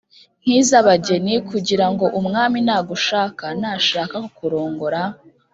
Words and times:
nk’iz’abageni 0.41 1.33
kugira 1.49 1.85
ngo 1.91 2.05
umwami 2.19 2.57
nagushaka, 2.67 3.45
nashaka 3.61 4.15
kukurongora, 4.23 5.01